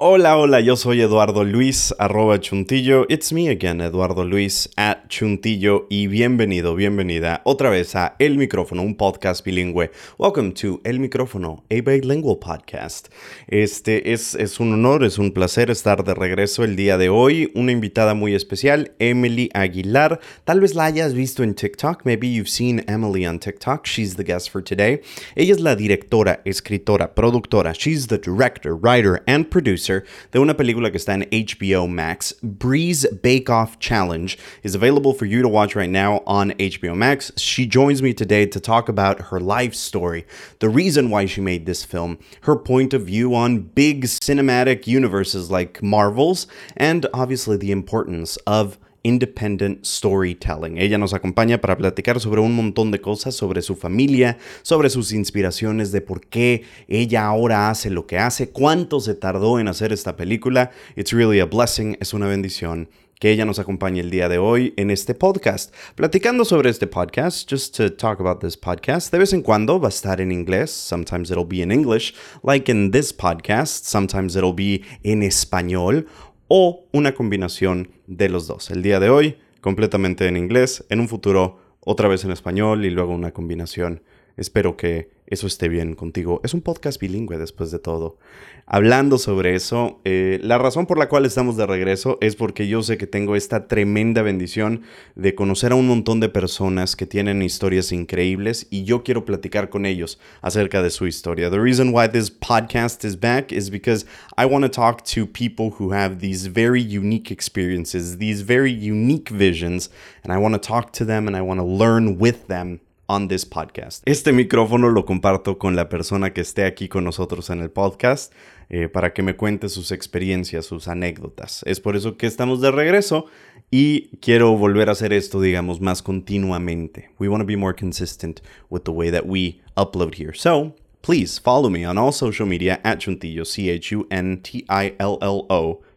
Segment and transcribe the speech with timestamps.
[0.00, 3.04] Hola, hola, yo soy Eduardo Luis, arroba chuntillo.
[3.08, 5.88] It's me again, Eduardo Luis, at chuntillo.
[5.90, 9.90] Y bienvenido, bienvenida otra vez a El Micrófono, un podcast bilingüe.
[10.16, 13.08] Welcome to El Micrófono, a bilingual podcast.
[13.48, 17.50] Este es, es un honor, es un placer estar de regreso el día de hoy.
[17.56, 20.20] Una invitada muy especial, Emily Aguilar.
[20.44, 22.04] Tal vez la hayas visto en TikTok.
[22.04, 23.84] Maybe you've seen Emily on TikTok.
[23.84, 25.00] She's the guest for today.
[25.34, 27.72] Ella es la directora, escritora, productora.
[27.72, 32.32] She's the director, writer, and producer de una película que está en HBO Max.
[32.42, 37.32] Bree's Bake Off Challenge is available for you to watch right now on HBO Max.
[37.36, 40.26] She joins me today to talk about her life story,
[40.60, 45.50] the reason why she made this film, her point of view on big cinematic universes
[45.50, 46.46] like Marvel's,
[46.76, 50.78] and obviously the importance of Independent Storytelling.
[50.78, 55.12] Ella nos acompaña para platicar sobre un montón de cosas, sobre su familia, sobre sus
[55.12, 59.92] inspiraciones, de por qué ella ahora hace lo que hace, cuánto se tardó en hacer
[59.92, 60.70] esta película.
[60.96, 62.88] It's really a blessing, es una bendición
[63.18, 65.74] que ella nos acompañe el día de hoy en este podcast.
[65.96, 69.88] Platicando sobre este podcast, just to talk about this podcast, de vez en cuando va
[69.88, 74.54] a estar en inglés, sometimes it'll be in English, like in this podcast, sometimes it'll
[74.54, 76.06] be en español,
[76.48, 78.70] o una combinación de los dos.
[78.70, 82.90] El día de hoy completamente en inglés, en un futuro otra vez en español y
[82.90, 84.02] luego una combinación.
[84.38, 86.40] Espero que eso esté bien contigo.
[86.42, 88.18] Es un podcast bilingüe después de todo.
[88.66, 92.82] Hablando sobre eso, eh, la razón por la cual estamos de regreso es porque yo
[92.82, 94.82] sé que tengo esta tremenda bendición
[95.16, 99.70] de conocer a un montón de personas que tienen historias increíbles y yo quiero platicar
[99.70, 101.50] con ellos acerca de su historia.
[101.50, 105.72] The reason why this podcast is back is because I want to talk to people
[105.78, 109.90] who have these very unique experiences, these very unique visions,
[110.22, 113.28] and I want to talk to them and I want to learn with them on
[113.28, 114.02] this podcast.
[114.06, 118.32] Este micrófono lo comparto con la persona que esté aquí con nosotros en el podcast
[118.68, 121.62] eh, para que me cuente sus experiencias, sus anécdotas.
[121.66, 123.26] Es por eso que estamos de regreso
[123.70, 127.10] y quiero volver a hacer esto, digamos, más continuamente.
[127.18, 130.34] We want to be more consistent with the way that we upload here.
[130.34, 134.18] So, please follow me on all social media at Chuntillo, C-H-U-N-T-I-L-L-O.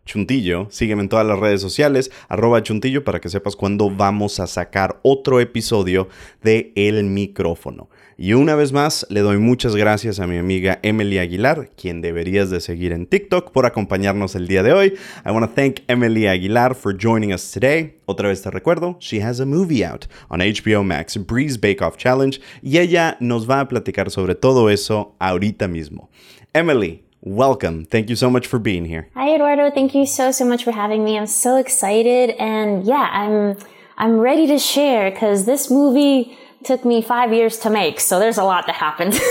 [0.06, 0.68] Chuntillo.
[0.70, 5.00] Sígueme en todas las redes sociales, arroba Chuntillo, para que sepas cuándo vamos a sacar
[5.04, 6.08] otro episodio
[6.44, 7.90] de El Micrófono.
[8.18, 12.52] Y una vez más, le doy muchas gracias a mi amiga Emily Aguilar, quien deberías
[12.52, 14.94] de seguir en TikTok por acompañarnos el día de hoy.
[15.26, 17.96] I want to thank Emily Aguilar for joining us today.
[18.06, 21.98] Otra vez te recuerdo, she has a movie out on HBO Max, Breeze Bake Off
[21.98, 26.10] Challenge, y ella nos va a platicar sobre todo eso ahorita mismo.
[26.54, 27.86] Emily, welcome.
[27.86, 29.08] Thank you so much for being here.
[29.14, 31.18] Hi Eduardo, thank you so so much for having me.
[31.18, 33.58] I'm so excited and yeah, I'm
[33.98, 38.38] I'm ready to share cuz this movie took me 5 years to make, so there's
[38.38, 39.20] a lot that happened.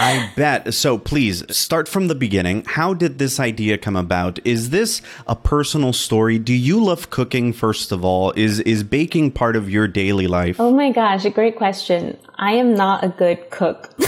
[0.00, 0.72] I bet.
[0.74, 2.64] So please start from the beginning.
[2.64, 4.38] How did this idea come about?
[4.44, 6.38] Is this a personal story?
[6.38, 8.30] Do you love cooking first of all?
[8.36, 10.60] Is is baking part of your daily life?
[10.60, 12.16] Oh my gosh, a great question.
[12.36, 13.92] I am not a good cook.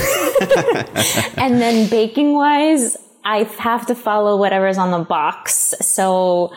[1.37, 5.75] and then baking wise, I have to follow whatever's on the box.
[5.81, 6.53] So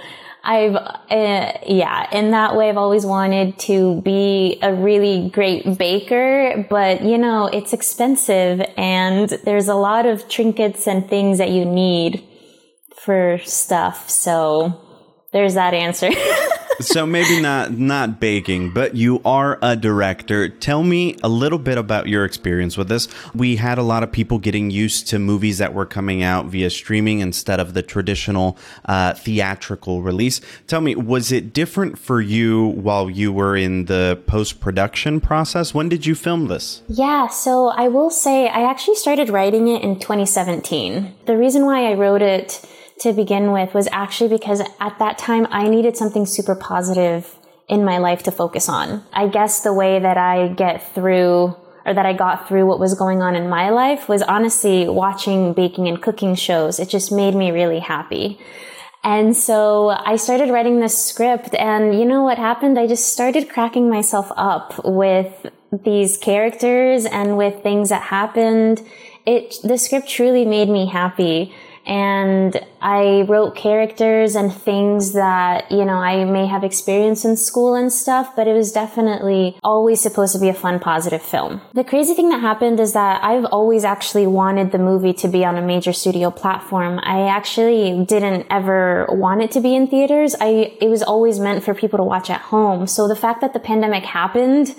[0.46, 6.68] I've, uh, yeah, in that way, I've always wanted to be a really great baker,
[6.70, 11.64] but you know, it's expensive and there's a lot of trinkets and things that you
[11.64, 12.28] need
[12.98, 14.10] for stuff.
[14.10, 14.82] So
[15.32, 16.10] there's that answer.
[16.84, 20.50] so maybe not not baking, but you are a director.
[20.50, 23.08] Tell me a little bit about your experience with this.
[23.34, 26.70] We had a lot of people getting used to movies that were coming out via
[26.70, 30.42] streaming instead of the traditional uh, theatrical release.
[30.68, 35.74] Tell me, was it different for you while you were in the post production process?
[35.74, 36.82] When did you film this?
[36.88, 41.14] Yeah, so I will say I actually started writing it in 2017.
[41.26, 42.66] The reason why I wrote it
[43.00, 47.38] to begin with was actually because at that time I needed something super positive
[47.68, 49.04] in my life to focus on.
[49.14, 51.56] I guess the way that I get through
[51.86, 55.54] or that I got through what was going on in my life was honestly watching
[55.54, 56.80] baking and cooking shows.
[56.80, 58.40] It just made me really happy.
[59.04, 62.80] And so I started writing this script and you know what happened?
[62.80, 68.82] I just started cracking myself up with these characters and with things that happened.
[69.26, 71.54] It, the script truly made me happy
[71.86, 77.76] and I wrote characters and things that, you know, I may have experienced in school
[77.76, 81.62] and stuff, but it was definitely always supposed to be a fun, positive film.
[81.74, 85.44] The crazy thing that happened is that I've always actually wanted the movie to be
[85.44, 87.00] on a major studio platform.
[87.04, 90.36] I actually didn't ever want it to be in theaters.
[90.40, 92.88] I, it was always meant for people to watch at home.
[92.88, 94.74] So the fact that the pandemic happened,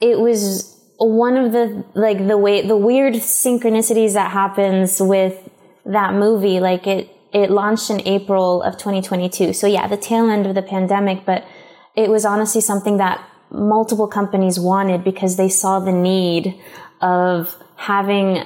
[0.00, 5.48] it was one of the like the way the weird synchronicities that happens with
[5.88, 9.52] that movie like it it launched in April of 2022.
[9.52, 11.46] So yeah, the tail end of the pandemic, but
[11.94, 16.58] it was honestly something that multiple companies wanted because they saw the need
[17.00, 18.44] of having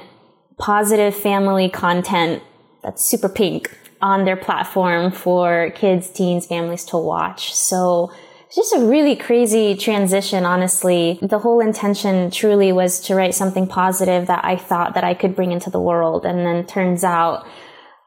[0.57, 2.43] positive family content
[2.81, 7.53] that's super pink on their platform for kids, teens, families to watch.
[7.53, 8.11] So
[8.53, 11.17] just a really crazy transition, honestly.
[11.21, 15.35] The whole intention truly was to write something positive that I thought that I could
[15.35, 16.25] bring into the world.
[16.25, 17.47] And then turns out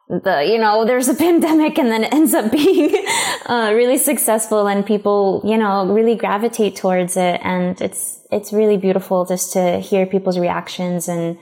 [0.08, 2.94] the you know there's a pandemic and then it ends up being
[3.46, 8.76] uh, really successful and people you know really gravitate towards it and it's it's really
[8.76, 11.37] beautiful just to hear people's reactions and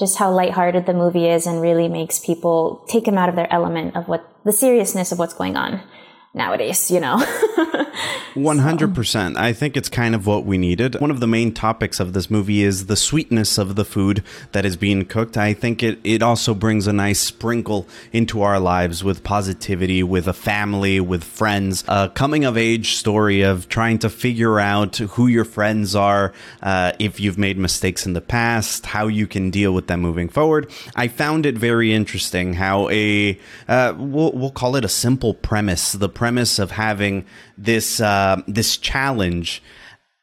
[0.00, 3.52] just how lighthearted the movie is and really makes people take them out of their
[3.52, 5.80] element of what the seriousness of what's going on
[6.34, 7.18] nowadays, you know.
[8.34, 9.36] 100%.
[9.36, 11.00] I think it's kind of what we needed.
[11.00, 14.22] One of the main topics of this movie is the sweetness of the food
[14.52, 15.36] that is being cooked.
[15.36, 20.28] I think it, it also brings a nice sprinkle into our lives with positivity, with
[20.28, 21.84] a family, with friends.
[21.88, 26.92] A coming of age story of trying to figure out who your friends are, uh,
[26.98, 30.70] if you've made mistakes in the past, how you can deal with them moving forward.
[30.94, 35.92] I found it very interesting how a, uh, we'll, we'll call it a simple premise.
[35.92, 37.24] The premise of having
[37.56, 39.62] this uh, this challenge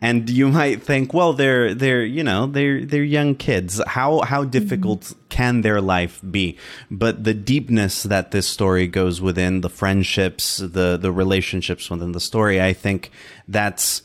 [0.01, 4.41] and you might think well they're they're you know they're they're young kids how how
[4.41, 4.51] mm-hmm.
[4.51, 5.19] difficult mm-hmm.
[5.29, 6.57] can their life be
[6.91, 12.19] but the deepness that this story goes within the friendships the the relationships within the
[12.19, 13.11] story i think
[13.47, 14.01] that's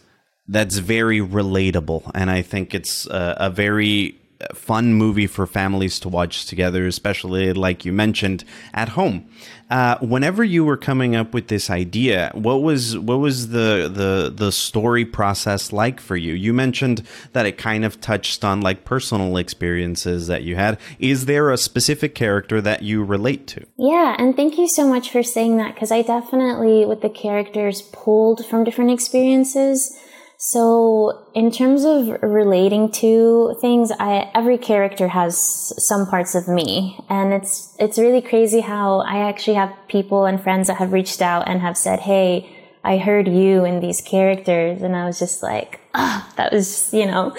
[0.48, 4.19] that's very relatable and i think it's a, a very
[4.54, 9.28] fun movie for families to watch together, especially like you mentioned at home.
[9.70, 14.32] Uh, whenever you were coming up with this idea, what was what was the the
[14.34, 16.34] the story process like for you?
[16.34, 20.78] You mentioned that it kind of touched on like personal experiences that you had.
[20.98, 23.64] Is there a specific character that you relate to?
[23.76, 27.82] Yeah, and thank you so much for saying that because I definitely with the characters
[27.82, 29.96] pulled from different experiences.
[30.42, 35.36] So, in terms of relating to things, I, every character has
[35.76, 40.42] some parts of me, and it's it's really crazy how I actually have people and
[40.42, 42.48] friends that have reached out and have said, "Hey,
[42.82, 46.88] I heard you in these characters," and I was just like, "Ah, oh, that was
[46.94, 47.36] you know."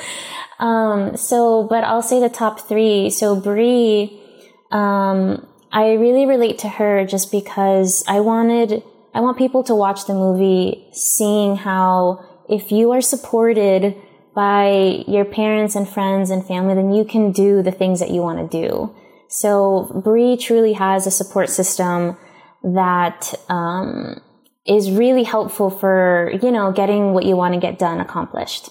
[0.60, 3.10] Um, so, but I'll say the top three.
[3.10, 4.22] So, Bree,
[4.70, 8.84] um, I really relate to her just because I wanted
[9.16, 13.96] I want people to watch the movie, seeing how if you are supported
[14.36, 18.22] by your parents and friends and family, then you can do the things that you
[18.22, 18.94] want to do.
[19.30, 22.18] So Bree truly has a support system
[22.64, 24.22] that um,
[24.68, 28.70] is really helpful for you know getting what you want to get done accomplished.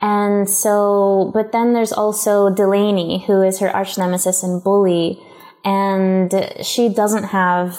[0.00, 5.22] And so, but then there's also Delaney, who is her arch nemesis and bully,
[5.64, 7.78] and she doesn't have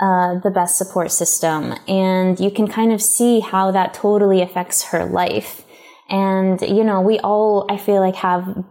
[0.00, 1.74] uh, the best support system.
[1.86, 5.64] And you can kind of see how that totally affects her life.
[6.08, 8.64] And, you know, we all, I feel like, have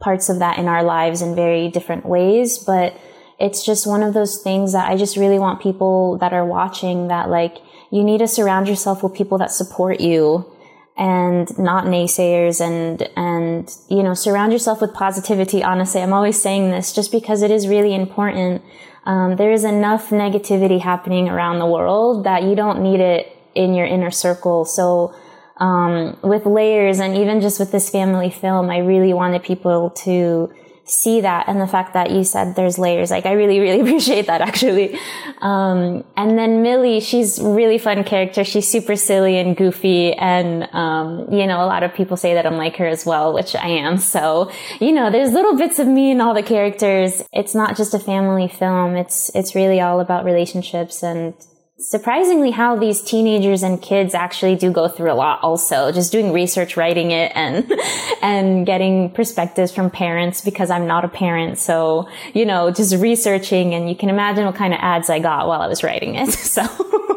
[0.00, 2.96] parts of that in our lives in very different ways, but
[3.40, 7.08] it's just one of those things that I just really want people that are watching
[7.08, 7.56] that, like,
[7.90, 10.50] you need to surround yourself with people that support you
[10.96, 16.70] and not naysayers and and you know surround yourself with positivity honestly i'm always saying
[16.70, 18.62] this just because it is really important
[19.04, 23.74] um, there is enough negativity happening around the world that you don't need it in
[23.74, 24.64] your inner circle.
[24.64, 25.14] So,
[25.58, 30.52] um, with layers and even just with this family film, I really wanted people to
[30.86, 33.10] see that and the fact that you said there's layers.
[33.10, 34.98] Like I really, really appreciate that actually.
[35.40, 38.44] Um, and then Millie, she's really fun character.
[38.44, 40.12] She's super silly and goofy.
[40.12, 43.32] And, um, you know, a lot of people say that I'm like her as well,
[43.32, 43.98] which I am.
[43.98, 44.50] So,
[44.80, 47.22] you know, there's little bits of me in all the characters.
[47.32, 48.96] It's not just a family film.
[48.96, 51.34] It's, it's really all about relationships and
[51.78, 56.32] surprisingly how these teenagers and kids actually do go through a lot also just doing
[56.32, 57.70] research writing it and
[58.22, 61.58] and getting perspectives from parents because i'm not a parent.
[61.58, 65.48] So you know just researching and you can imagine what kind of ads i got
[65.48, 66.28] while i was writing it.
[66.54, 66.62] So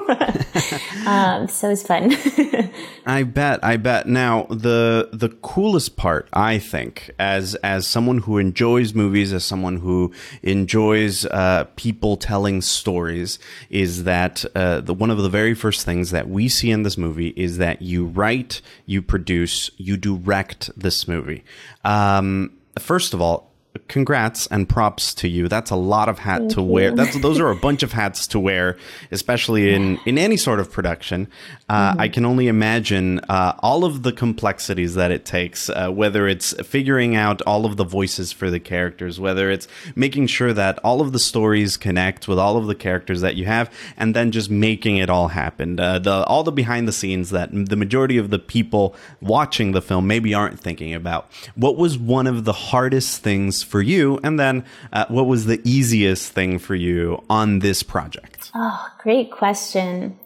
[1.06, 2.16] um, so it's fun.
[3.06, 3.64] I bet.
[3.64, 4.08] I bet.
[4.08, 9.78] Now the the coolest part, I think, as as someone who enjoys movies, as someone
[9.78, 15.86] who enjoys uh, people telling stories, is that uh, the one of the very first
[15.86, 20.70] things that we see in this movie is that you write, you produce, you direct
[20.80, 21.44] this movie.
[21.84, 23.52] Um, first of all,
[23.88, 25.48] congrats and props to you.
[25.48, 26.92] That's a lot of hat Thank to wear.
[26.96, 28.78] That's those are a bunch of hats to wear,
[29.12, 31.28] especially in in any sort of production.
[31.70, 32.02] Uh, mm-hmm.
[32.02, 36.54] I can only imagine uh, all of the complexities that it takes, uh, whether it's
[36.66, 41.02] figuring out all of the voices for the characters, whether it's making sure that all
[41.02, 44.50] of the stories connect with all of the characters that you have, and then just
[44.50, 45.80] making it all happen.
[45.80, 49.82] Uh, the all the behind the scenes that the majority of the people watching the
[49.82, 51.30] film maybe aren't thinking about.
[51.56, 55.62] What was one of the hardest things for you, and then uh, what was the
[55.66, 58.52] easiest thing for you on this project?
[58.56, 60.18] Oh, great question.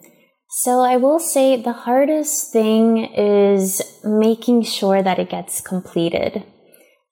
[0.54, 6.44] So I will say the hardest thing is making sure that it gets completed.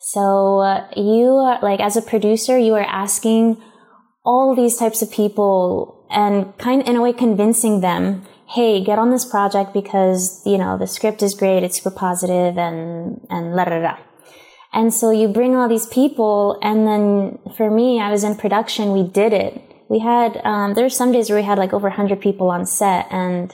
[0.02, 0.62] So
[0.98, 3.56] you are, like as a producer, you are asking
[4.26, 9.10] all these types of people and kind in a way convincing them, hey, get on
[9.10, 13.64] this project because, you know, the script is great, it's super positive and, and la
[13.64, 13.98] la la.
[14.74, 18.92] And so you bring all these people and then for me, I was in production,
[18.92, 21.88] we did it we had um, there were some days where we had like over
[21.88, 23.54] 100 people on set and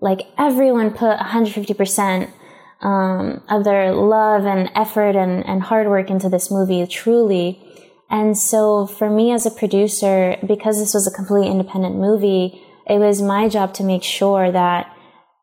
[0.00, 2.30] like everyone put 150%
[2.80, 7.60] um, of their love and effort and, and hard work into this movie truly.
[8.10, 12.98] And so for me as a producer because this was a completely independent movie it
[12.98, 14.94] was my job to make sure that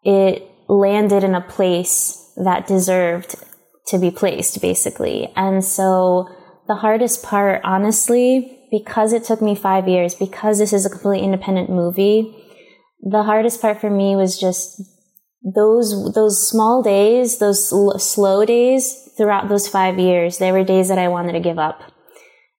[0.03, 3.35] it landed in a place that deserved
[3.87, 5.31] to be placed basically.
[5.35, 6.29] And so
[6.67, 11.25] the hardest part honestly because it took me five years, because this is a completely
[11.25, 12.33] independent movie,
[13.01, 14.81] the hardest part for me was just
[15.43, 20.37] those those small days, those sl- slow days throughout those five years.
[20.37, 21.81] There were days that I wanted to give up,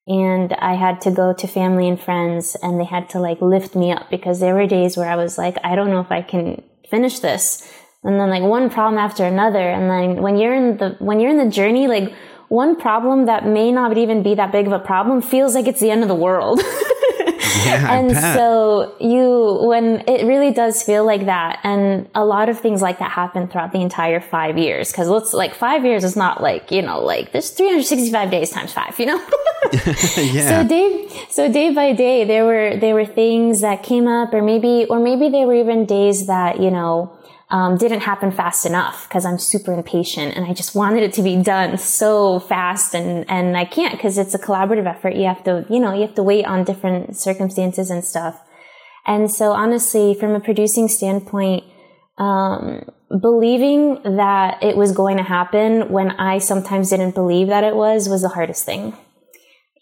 [0.07, 3.75] and I had to go to family and friends, and they had to like lift
[3.75, 6.23] me up because there were days where I was like, I don't know if I
[6.23, 10.77] can finish this, and then like one problem after another, and then when you're in
[10.77, 12.13] the when you're in the journey, like
[12.53, 15.81] one problem that may not even be that big of a problem feels like it's
[15.81, 16.61] the end of the world.
[17.65, 22.61] yeah, and so you, when it really does feel like that, and a lot of
[22.61, 24.93] things like that happen throughout the entire five years.
[24.93, 28.71] Cause let's like five years is not like, you know, like there's 365 days times
[28.71, 29.17] five, you know?
[30.19, 30.63] yeah.
[30.63, 34.43] So day, so day by day, there were, there were things that came up or
[34.43, 37.17] maybe, or maybe there were even days that, you know,
[37.53, 41.23] um, didn't happen fast enough because I'm super impatient and I just wanted it to
[41.23, 45.15] be done so fast and, and I can't because it's a collaborative effort.
[45.15, 48.41] You have to, you know, you have to wait on different circumstances and stuff.
[49.07, 51.65] And so honestly, from a producing standpoint,
[52.17, 52.89] um,
[53.21, 58.09] believing that it was going to happen when I sometimes didn't believe that it was
[58.09, 58.97] was the hardest thing.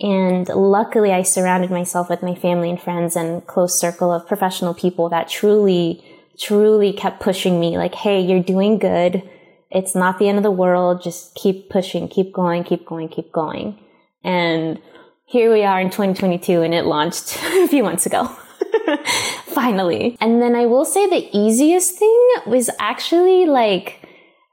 [0.00, 4.74] And luckily I surrounded myself with my family and friends and close circle of professional
[4.74, 6.02] people that truly
[6.40, 9.28] truly kept pushing me like, Hey, you're doing good.
[9.70, 11.02] It's not the end of the world.
[11.02, 13.78] Just keep pushing, keep going, keep going, keep going.
[14.24, 14.80] And
[15.26, 18.26] here we are in 2022 and it launched a few months ago.
[19.44, 20.16] Finally.
[20.20, 24.08] And then I will say the easiest thing was actually like,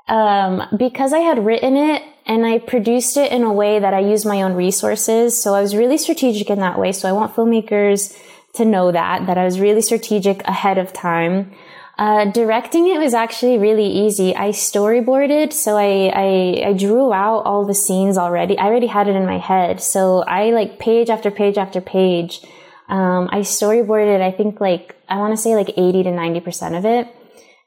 [0.08, 4.00] um, because I had written it and I produced it in a way that I
[4.00, 5.42] used my own resources.
[5.42, 6.92] So I was really strategic in that way.
[6.92, 8.16] So I want filmmakers
[8.54, 11.54] to know that, that I was really strategic ahead of time.
[11.98, 14.36] Uh, directing it was actually really easy.
[14.36, 18.56] I storyboarded, so I, I, I drew out all the scenes already.
[18.56, 22.42] I already had it in my head, so I like page after page after page.
[22.88, 26.76] Um, I storyboarded, I think like I want to say like eighty to ninety percent
[26.76, 27.08] of it,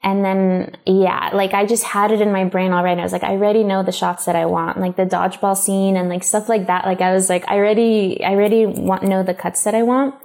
[0.01, 3.01] and then yeah, like I just had it in my brain already.
[3.01, 5.97] I was like, I already know the shots that I want, like the dodgeball scene
[5.97, 6.85] and like stuff like that.
[6.85, 10.15] Like I was like, I already, I already want know the cuts that I want.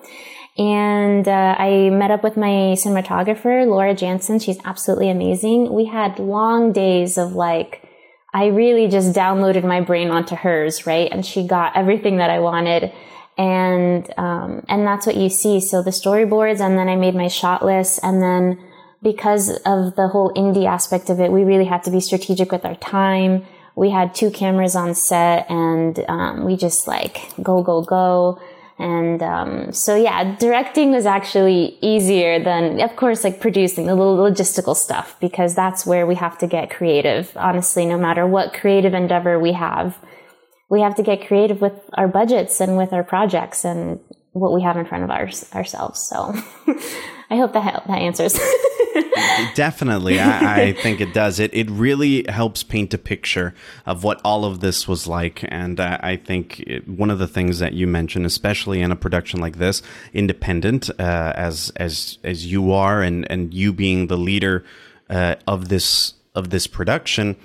[0.59, 4.39] And uh, I met up with my cinematographer, Laura Jansen.
[4.39, 5.73] She's absolutely amazing.
[5.73, 7.87] We had long days of like,
[8.33, 11.11] I really just downloaded my brain onto hers, right?
[11.13, 12.91] And she got everything that I wanted.
[13.37, 15.61] And, um, and that's what you see.
[15.61, 18.01] So the storyboards, and then I made my shot list.
[18.03, 18.59] And then
[19.03, 22.65] because of the whole indie aspect of it, we really had to be strategic with
[22.65, 23.45] our time.
[23.75, 28.41] We had two cameras on set and, um, we just like go, go, go
[28.79, 34.77] and um, so, yeah, directing was actually easier than, of course, like producing the logistical
[34.77, 37.33] stuff because that's where we have to get creative.
[37.37, 39.97] Honestly, no matter what creative endeavor we have,
[40.69, 43.99] we have to get creative with our budgets and with our projects and
[44.41, 46.07] what we have in front of our, ourselves.
[46.09, 46.35] So
[47.31, 48.39] I hope that that answers.
[49.55, 51.39] Definitely, I, I, think it does.
[51.41, 55.81] It it really helps paint a picture of what all of this was like, and
[55.81, 59.57] I think it, one of the things that you mentioned, especially in a production like
[59.57, 64.65] this, independent uh, as as as you are, and and you being the leader
[65.11, 67.37] uh, of this of this production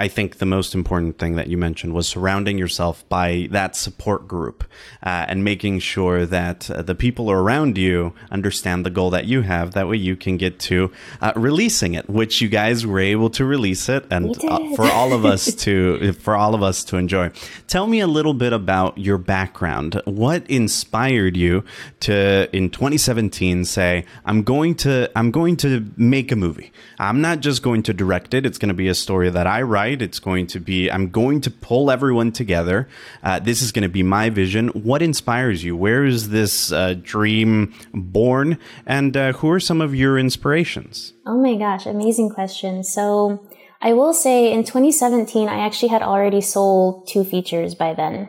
[0.00, 4.26] I think the most important thing that you mentioned was surrounding yourself by that support
[4.26, 4.64] group
[5.02, 9.42] uh, and making sure that uh, the people around you understand the goal that you
[9.42, 9.72] have.
[9.72, 10.90] That way you can get to
[11.20, 15.12] uh, releasing it, which you guys were able to release it and uh, for all
[15.12, 17.30] of us to, for all of us to enjoy.
[17.66, 20.00] Tell me a little bit about your background.
[20.06, 21.62] What inspired you
[22.00, 26.72] to, in 2017, say, I'm going to, I'm going to make a movie.
[26.98, 28.46] I'm not just going to direct it.
[28.46, 30.02] It's going to be a story that I write right.
[30.02, 32.88] It's going to be, I'm going to pull everyone together.
[33.22, 34.68] Uh, this is going to be my vision.
[34.68, 35.76] What inspires you?
[35.76, 38.58] Where is this uh, dream born?
[38.86, 41.12] And uh, who are some of your inspirations?
[41.26, 42.84] Oh my gosh, amazing question.
[42.84, 43.44] So
[43.80, 48.28] I will say in 2017, I actually had already sold two features by then.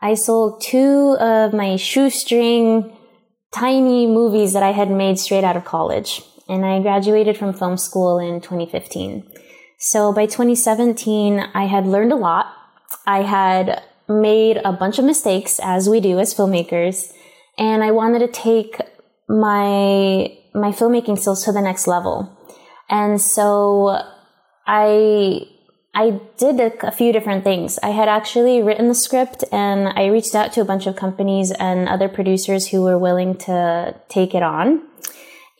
[0.00, 2.96] I sold two of my shoestring
[3.52, 6.22] tiny movies that I had made straight out of college.
[6.46, 9.24] And I graduated from film school in 2015.
[9.78, 12.46] So by 2017, I had learned a lot.
[13.06, 17.12] I had made a bunch of mistakes as we do as filmmakers.
[17.58, 18.80] And I wanted to take
[19.28, 22.36] my, my filmmaking skills to the next level.
[22.88, 23.98] And so
[24.66, 25.48] I,
[25.94, 27.78] I did a, a, few different things.
[27.82, 31.50] I had actually written the script and I reached out to a bunch of companies
[31.52, 34.82] and other producers who were willing to take it on.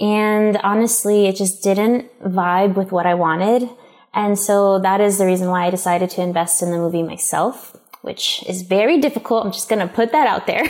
[0.00, 3.70] And honestly, it just didn't vibe with what I wanted.
[4.14, 7.76] And so that is the reason why I decided to invest in the movie myself,
[8.02, 9.44] which is very difficult.
[9.44, 10.64] I'm just going to put that out there.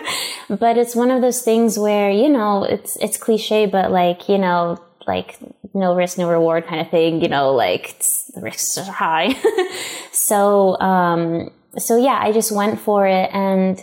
[0.48, 4.38] but it's one of those things where, you know, it's, it's cliche, but like, you
[4.38, 5.38] know, like
[5.74, 7.98] no risk, no reward kind of thing, you know, like
[8.34, 9.34] the risks are high.
[10.12, 13.78] so, um, so yeah, I just went for it and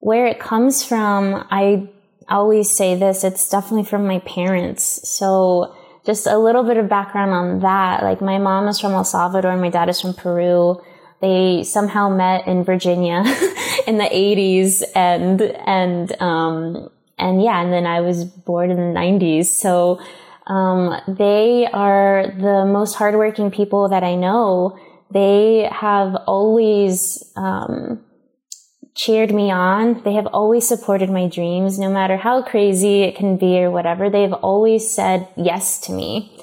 [0.00, 1.88] where it comes from, I
[2.28, 5.08] always say this, it's definitely from my parents.
[5.16, 5.74] So,
[6.04, 8.02] just a little bit of background on that.
[8.02, 10.80] Like my mom is from El Salvador and my dad is from Peru.
[11.20, 13.18] They somehow met in Virginia
[13.86, 18.98] in the 80s and, and, um, and yeah, and then I was born in the
[18.98, 19.46] 90s.
[19.46, 20.00] So,
[20.46, 24.78] um, they are the most hardworking people that I know.
[25.10, 28.00] They have always, um,
[28.98, 30.02] cheered me on.
[30.02, 34.10] They have always supported my dreams, no matter how crazy it can be or whatever.
[34.10, 36.36] They've always said yes to me.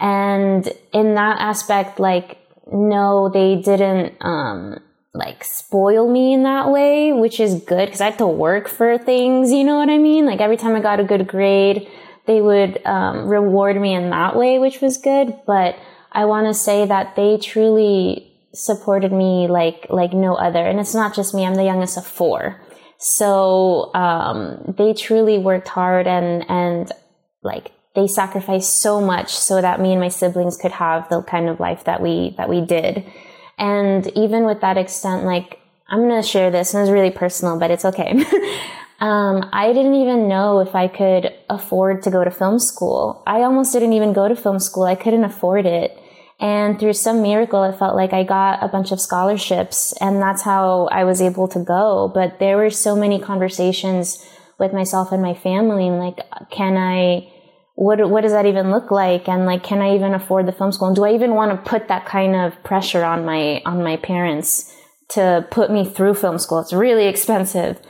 [0.00, 2.38] And in that aspect, like,
[2.72, 4.80] no, they didn't, um,
[5.14, 8.98] like spoil me in that way, which is good because I had to work for
[8.98, 10.26] things, you know what I mean?
[10.26, 11.88] Like every time I got a good grade,
[12.26, 15.34] they would um, reward me in that way, which was good.
[15.46, 15.76] But
[16.12, 18.27] I want to say that they truly
[18.58, 20.66] supported me like like no other.
[20.66, 22.60] And it's not just me i'm the youngest of four.
[22.98, 26.90] So um, they truly worked hard and and
[27.42, 31.48] like they sacrificed so much so that me and my siblings could have the kind
[31.48, 33.04] of life that we that we did.
[33.56, 37.58] And even with that extent like i'm going to share this and it's really personal
[37.58, 38.24] but it's okay.
[39.00, 43.22] Um, i didn't even know if i could afford to go to film school.
[43.28, 44.82] I almost didn't even go to film school.
[44.82, 45.96] I couldn't afford it
[46.40, 50.42] and through some miracle, it felt like I got a bunch of scholarships and that's
[50.42, 52.10] how I was able to go.
[52.14, 54.24] But there were so many conversations
[54.58, 56.20] with myself and my family and like,
[56.50, 57.32] can I,
[57.74, 59.28] what, what does that even look like?
[59.28, 60.88] And like, can I even afford the film school?
[60.88, 63.96] And do I even want to put that kind of pressure on my, on my
[63.96, 64.72] parents
[65.10, 66.60] to put me through film school?
[66.60, 67.80] It's really expensive.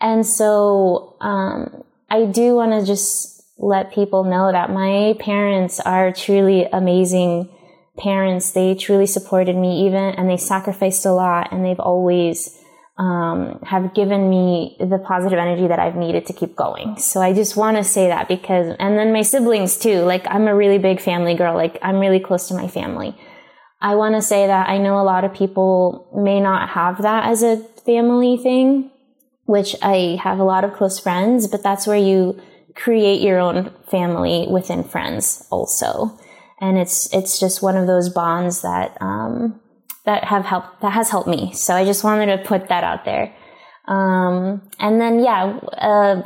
[0.00, 6.12] And so, um, I do want to just let people know that my parents are
[6.12, 7.48] truly amazing
[7.96, 12.56] parents, they truly supported me even, and they sacrificed a lot, and they've always
[12.98, 16.96] um, have given me the positive energy that I've needed to keep going.
[16.98, 20.00] So I just want to say that because, and then my siblings too.
[20.00, 21.54] Like I'm a really big family girl.
[21.54, 23.14] Like I'm really close to my family.
[23.82, 27.26] I want to say that I know a lot of people may not have that
[27.26, 28.90] as a family thing,
[29.44, 32.40] which I have a lot of close friends, but that's where you
[32.74, 36.18] create your own family within friends also
[36.60, 39.60] and it's it's just one of those bonds that um,
[40.04, 41.52] that have helped that has helped me.
[41.52, 43.34] So I just wanted to put that out there.
[43.86, 46.22] Um, and then yeah, uh,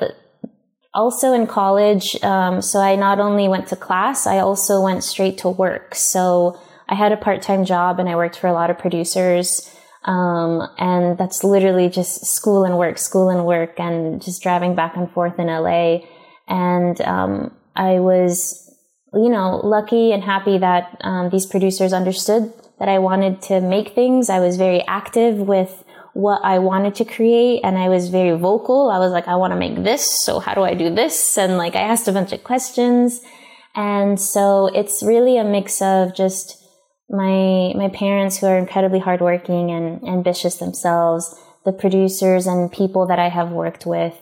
[0.95, 5.38] also in college, um, so I not only went to class, I also went straight
[5.38, 5.95] to work.
[5.95, 9.75] So I had a part time job and I worked for a lot of producers.
[10.05, 14.97] Um, and that's literally just school and work, school and work, and just driving back
[14.97, 16.01] and forth in LA.
[16.49, 18.70] And um, I was
[19.12, 23.94] you know, lucky and happy that um, these producers understood that I wanted to make
[23.94, 24.31] things.
[24.31, 28.90] I was very active with what I wanted to create and I was very vocal.
[28.90, 30.07] I was like, I want to make this.
[30.23, 31.38] So how do I do this?
[31.38, 33.20] And like, I asked a bunch of questions.
[33.75, 36.57] And so it's really a mix of just
[37.09, 43.18] my my parents who are incredibly hardworking and ambitious themselves, the producers and people that
[43.18, 44.14] I have worked with,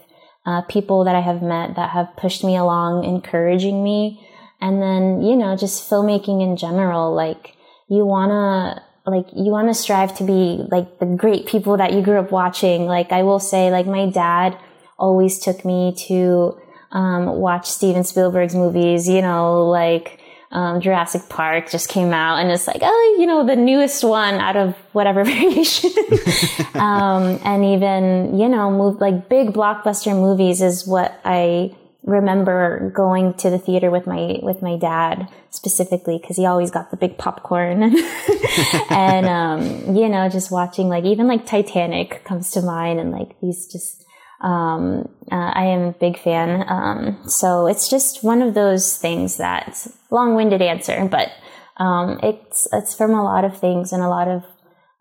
[0.46, 4.26] uh, people that I have met that have pushed me along, encouraging me,
[4.60, 7.14] and then you know just filmmaking in general.
[7.14, 7.56] Like
[7.88, 12.18] you wanna like you wanna strive to be like the great people that you grew
[12.18, 12.86] up watching.
[12.86, 14.58] Like I will say, like my dad
[14.98, 16.58] always took me to
[16.90, 19.08] um, watch Steven Spielberg's movies.
[19.08, 23.44] You know, like um, Jurassic Park just came out and it's like, oh, you know,
[23.44, 25.90] the newest one out of whatever variation.
[26.74, 33.34] um, and even, you know, move, like big blockbuster movies is what I remember going
[33.34, 37.18] to the theater with my, with my dad specifically because he always got the big
[37.18, 37.82] popcorn
[38.90, 43.38] and, um, you know, just watching like even like Titanic comes to mind and like
[43.40, 44.04] these just,
[44.40, 46.64] um, uh, I am a big fan.
[46.68, 51.30] Um, so it's just one of those things that's long-winded answer, but
[51.78, 54.44] um, it's it's from a lot of things and a lot of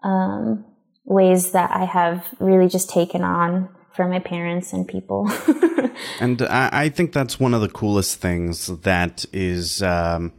[0.03, 0.65] um,
[1.05, 5.29] ways that I have really just taken on from my parents and people.
[6.21, 10.31] and I, I, think that's one of the coolest things that is um,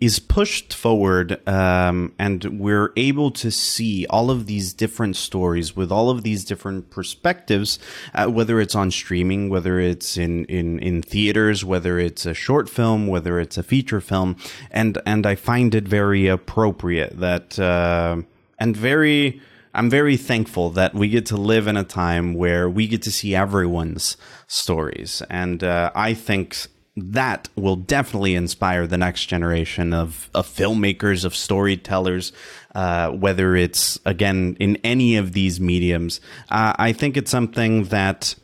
[0.00, 5.92] is pushed forward um, and we're able to see all of these different stories with
[5.92, 7.78] all of these different perspectives
[8.14, 12.68] uh, whether it's on streaming whether it's in, in in theaters whether it's a short
[12.68, 14.36] film whether it's a feature film
[14.70, 18.20] and and i find it very appropriate that uh,
[18.58, 19.40] and very
[19.76, 23.12] I'm very thankful that we get to live in a time where we get to
[23.12, 25.22] see everyone's stories.
[25.28, 31.36] And uh, I think that will definitely inspire the next generation of, of filmmakers, of
[31.36, 32.32] storytellers,
[32.74, 36.22] uh, whether it's, again, in any of these mediums.
[36.48, 38.34] Uh, I think it's something that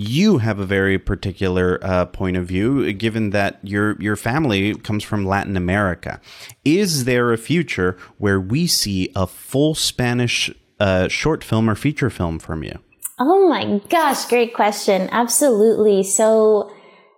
[0.00, 5.04] you have a very particular uh, point of view, given that your your family comes
[5.04, 6.20] from Latin America.
[6.64, 12.10] Is there a future where we see a full Spanish uh, short film or feature
[12.10, 12.78] film from you?
[13.18, 15.08] Oh my gosh, great question.
[15.10, 16.02] Absolutely.
[16.02, 16.70] So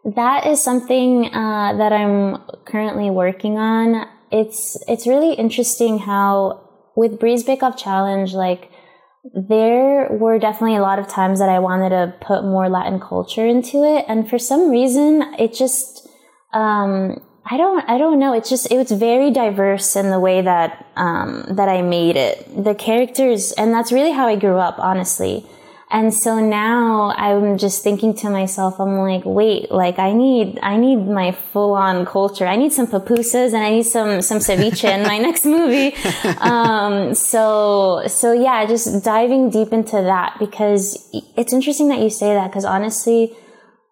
[0.05, 4.07] that is something uh, that I'm currently working on.
[4.31, 8.68] It's it's really interesting how with Bree's Bake Off Challenge, like
[9.35, 13.47] there were definitely a lot of times that I wanted to put more Latin culture
[13.47, 16.09] into it, and for some reason, it just
[16.53, 18.33] um, I don't I don't know.
[18.35, 22.65] It's just it was very diverse in the way that um, that I made it.
[22.65, 25.47] The characters, and that's really how I grew up, honestly.
[25.91, 30.77] And so now I'm just thinking to myself, I'm like, wait, like I need, I
[30.77, 32.47] need my full on culture.
[32.47, 35.95] I need some pupusas and I need some, some ceviche in my next movie.
[36.41, 42.35] Um, so, so yeah, just diving deep into that because it's interesting that you say
[42.35, 43.35] that because honestly,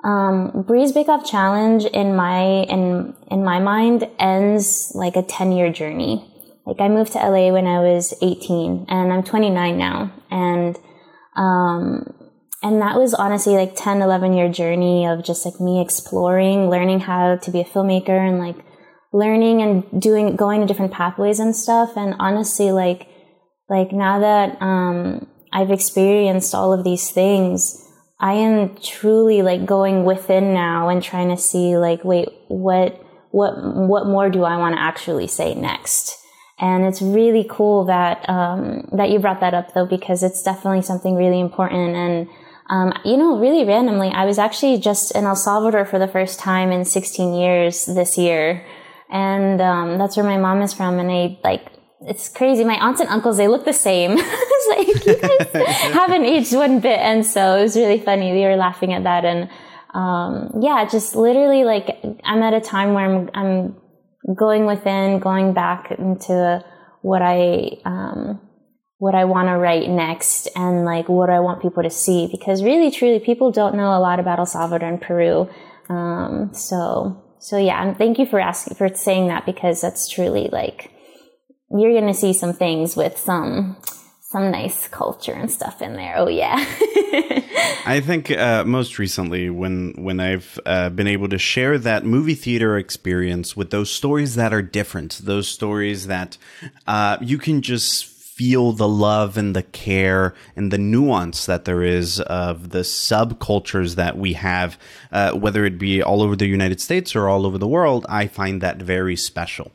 [0.04, 5.52] um, Bree's Bake Off Challenge in my, in, in my mind ends like a 10
[5.52, 6.30] year journey.
[6.66, 10.12] Like I moved to LA when I was 18 and I'm 29 now.
[10.30, 10.78] And
[11.36, 12.14] um,
[12.62, 17.00] and that was honestly like 10, 11 year journey of just like me exploring, learning
[17.00, 18.56] how to be a filmmaker and like
[19.12, 21.96] learning and doing, going to different pathways and stuff.
[21.96, 23.08] And honestly, like,
[23.68, 27.82] like now that, um, I've experienced all of these things,
[28.18, 33.52] I am truly like going within now and trying to see like, wait, what, what,
[33.56, 36.16] what more do I want to actually say next?
[36.58, 40.82] And it's really cool that um, that you brought that up though, because it's definitely
[40.82, 41.94] something really important.
[41.94, 42.28] And
[42.68, 46.40] um, you know, really randomly, I was actually just in El Salvador for the first
[46.40, 48.66] time in 16 years this year,
[49.10, 50.98] and um, that's where my mom is from.
[50.98, 52.64] And I like it's crazy.
[52.64, 54.12] My aunts and uncles, they look the same.
[54.18, 56.98] it's like you guys haven't aged one bit.
[56.98, 58.32] And so it was really funny.
[58.32, 59.24] They were laughing at that.
[59.24, 59.50] And,
[59.94, 63.76] um, yeah, just literally like I'm at a time where I'm, I'm
[64.34, 66.64] going within, going back into
[67.02, 68.40] what I, um,
[68.98, 72.62] what I want to write next and like what I want people to see because
[72.62, 75.48] really truly people don't know a lot about El Salvador and Peru.
[75.88, 80.48] Um, so, so yeah, and thank you for asking, for saying that because that's truly
[80.50, 80.90] like,
[81.70, 83.76] you're going to see some things with some,
[84.36, 86.14] some nice culture and stuff in there.
[86.18, 86.56] Oh yeah.
[87.86, 92.34] I think uh, most recently when when I've uh, been able to share that movie
[92.34, 96.36] theater experience with those stories that are different, those stories that
[96.86, 101.82] uh, you can just feel the love and the care and the nuance that there
[101.82, 104.78] is of the subcultures that we have,
[105.10, 108.26] uh, whether it be all over the United States or all over the world, I
[108.26, 109.72] find that very special.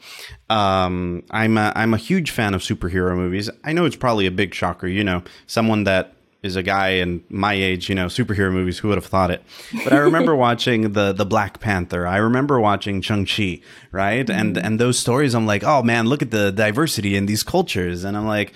[0.47, 3.49] Um, I'm a, I'm a huge fan of superhero movies.
[3.63, 7.23] I know it's probably a big shocker, you know, someone that is a guy in
[7.29, 8.79] my age, you know, superhero movies.
[8.79, 9.43] Who would have thought it?
[9.83, 12.07] But I remember watching the the Black Panther.
[12.07, 14.25] I remember watching Shang-Chi, right?
[14.25, 14.39] Mm-hmm.
[14.39, 18.03] And and those stories, I'm like, oh man, look at the diversity in these cultures.
[18.03, 18.53] And I'm like,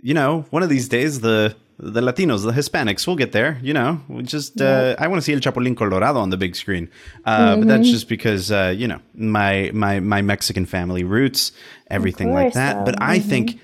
[0.00, 3.58] you know, one of these days the the Latinos, the Hispanics, we'll get there.
[3.62, 6.56] You know, we just uh, I want to see El Chapulín Colorado on the big
[6.56, 6.88] screen,
[7.26, 7.60] uh, mm-hmm.
[7.60, 7.92] but that's mm-hmm.
[7.92, 11.52] just because uh, you know my my my Mexican family roots,
[11.90, 12.76] everything like that.
[12.76, 12.84] So.
[12.84, 13.10] But mm-hmm.
[13.10, 13.60] I think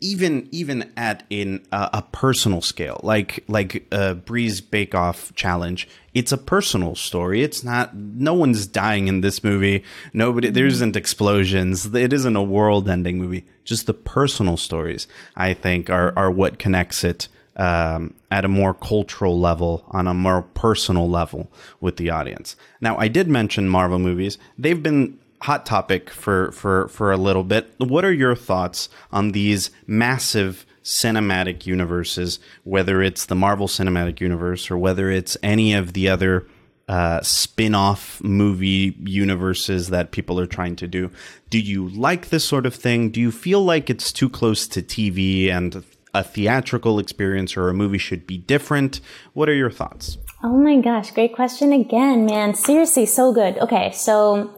[0.00, 5.88] even even at in a, a personal scale, like like a Bree's Bake Off challenge,
[6.12, 7.42] it's a personal story.
[7.42, 7.94] It's not.
[7.94, 9.84] No one's dying in this movie.
[10.12, 10.50] Nobody.
[10.50, 10.72] There mm-hmm.
[10.72, 11.86] isn't explosions.
[11.94, 13.44] It isn't a world-ending movie.
[13.64, 18.74] Just the personal stories, I think, are are what connects it um, at a more
[18.74, 22.56] cultural level, on a more personal level with the audience.
[22.80, 24.38] Now, I did mention Marvel movies.
[24.58, 27.74] They've been hot topic for for for a little bit.
[27.78, 34.70] What are your thoughts on these massive cinematic universes, whether it's the Marvel Cinematic Universe
[34.70, 36.46] or whether it's any of the other
[36.88, 41.10] uh, spin-off movie universes that people are trying to do.
[41.48, 43.10] Do you like this sort of thing?
[43.10, 47.74] Do you feel like it's too close to TV and a theatrical experience or a
[47.74, 49.00] movie should be different?
[49.32, 50.18] What are your thoughts?
[50.42, 52.54] Oh my gosh, great question again, man.
[52.54, 53.56] Seriously, so good.
[53.58, 54.50] Okay, so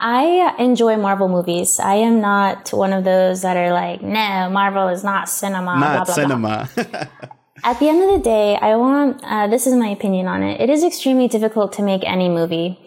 [0.00, 1.80] I enjoy Marvel movies.
[1.80, 5.78] I am not one of those that are like, no, Marvel is not cinema.
[5.78, 6.68] Not blah, blah, cinema.
[6.74, 7.04] Blah.
[7.64, 10.60] At the end of the day, I want, uh, this is my opinion on it.
[10.60, 12.78] It is extremely difficult to make any movie.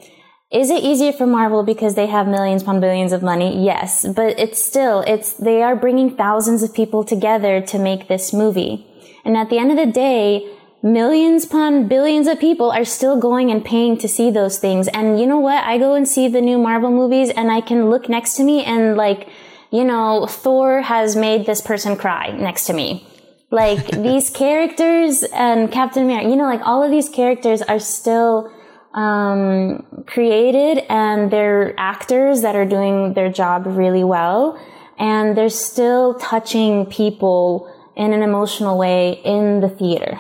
[0.50, 3.66] Is it easier for Marvel because they have millions upon billions of money?
[3.66, 8.32] Yes, but it's still, it's, they are bringing thousands of people together to make this
[8.32, 8.88] movie.
[9.26, 10.50] And at the end of the day,
[10.84, 14.88] millions upon billions of people are still going and paying to see those things.
[14.88, 15.64] And you know what?
[15.64, 18.64] I go and see the new Marvel movies and I can look next to me
[18.64, 19.30] and like,
[19.70, 23.06] you know, Thor has made this person cry next to me.
[23.52, 28.52] Like these characters and Captain America, you know, like all of these characters are still
[28.94, 34.60] um, created and they're actors that are doing their job really well.
[34.98, 40.20] And they're still touching people in an emotional way in the theater.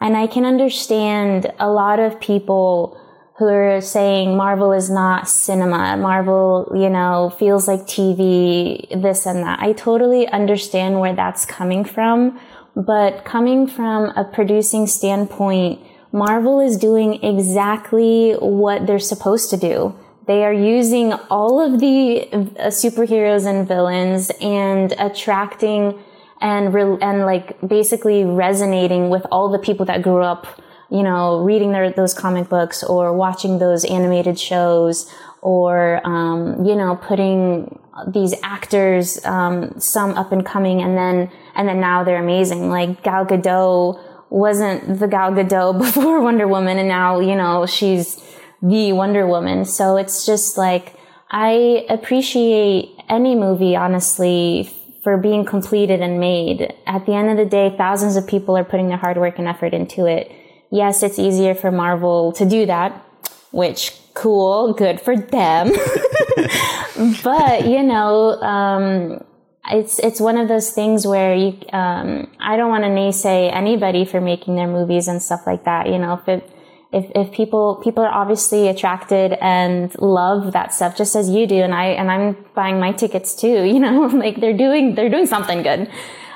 [0.00, 2.98] And I can understand a lot of people
[3.36, 5.96] who are saying Marvel is not cinema.
[5.96, 9.60] Marvel, you know, feels like TV, this and that.
[9.60, 12.38] I totally understand where that's coming from.
[12.76, 15.80] But coming from a producing standpoint,
[16.12, 19.98] Marvel is doing exactly what they're supposed to do.
[20.26, 25.98] They are using all of the uh, superheroes and villains and attracting
[26.40, 30.46] and re- and like basically resonating with all the people that grew up,
[30.90, 35.10] you know, reading their, those comic books or watching those animated shows
[35.42, 41.68] or um, you know putting these actors um, some up and coming and then and
[41.68, 42.70] then now they're amazing.
[42.70, 44.00] Like Gal Gadot
[44.30, 48.22] wasn't the Gal Gadot before Wonder Woman and now you know she's
[48.62, 49.64] the Wonder Woman.
[49.64, 50.94] So it's just like
[51.30, 54.70] I appreciate any movie honestly
[55.02, 56.74] for being completed and made.
[56.86, 59.48] At the end of the day, thousands of people are putting their hard work and
[59.48, 60.30] effort into it.
[60.70, 63.04] Yes, it's easier for Marvel to do that,
[63.50, 65.68] which cool, good for them.
[67.24, 69.24] but you know, um,
[69.70, 74.04] it's it's one of those things where you, um, I don't want to naysay anybody
[74.04, 75.88] for making their movies and stuff like that.
[75.88, 76.50] You know, if it
[76.92, 81.56] if, if people people are obviously attracted and love that stuff just as you do
[81.56, 85.26] and I and I'm buying my tickets too you know like they're doing they're doing
[85.26, 85.90] something good.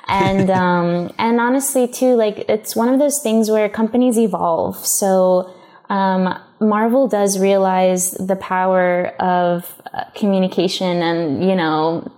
[0.07, 4.77] And um and honestly too like it's one of those things where companies evolve.
[4.87, 5.53] So
[5.91, 12.13] um Marvel does realize the power of uh, communication and you know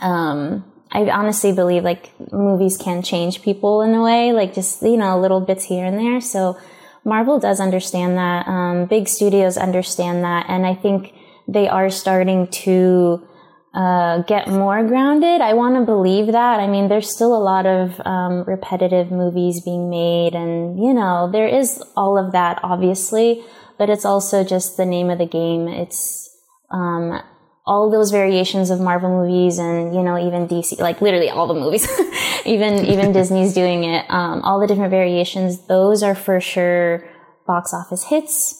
[0.00, 0.64] um
[0.94, 5.18] I honestly believe like movies can change people in a way like just you know
[5.18, 6.20] little bits here and there.
[6.20, 6.56] So
[7.04, 8.46] Marvel does understand that.
[8.46, 11.14] Um, big studios understand that, and I think
[11.48, 13.26] they are starting to
[13.74, 15.40] uh, get more grounded.
[15.40, 16.60] I want to believe that.
[16.60, 21.30] I mean, there's still a lot of um, repetitive movies being made, and you know,
[21.30, 23.42] there is all of that, obviously,
[23.78, 25.68] but it's also just the name of the game.
[25.68, 26.30] It's
[26.70, 27.20] um,
[27.64, 31.54] all those variations of Marvel movies and, you know, even DC, like literally all the
[31.54, 31.88] movies,
[32.44, 34.04] even, even Disney's doing it.
[34.10, 37.08] Um, all the different variations, those are for sure
[37.46, 38.58] box office hits.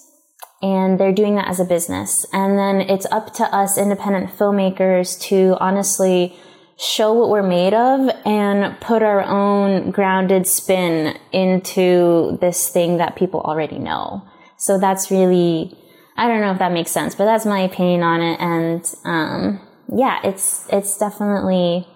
[0.61, 2.25] And they're doing that as a business.
[2.33, 6.37] And then it's up to us independent filmmakers to honestly
[6.79, 13.17] show what we're made of and put our own grounded spin into this thing that
[13.17, 14.23] people already know.
[14.57, 15.77] So that's really,
[16.17, 18.41] I don't know if that makes sense, but that's my opinion on it.
[18.41, 19.61] And um,
[19.95, 21.87] yeah, it's it's definitely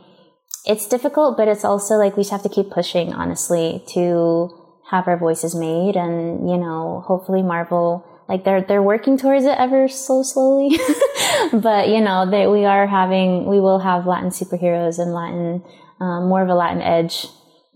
[0.65, 4.51] it's difficult, but it's also like we just have to keep pushing, honestly, to
[4.91, 9.57] have our voices made, and you know, hopefully Marvel like they're they're working towards it
[9.59, 10.79] ever so slowly
[11.53, 15.63] but you know that we are having we will have latin superheroes and latin
[16.01, 17.27] um, more of a latin edge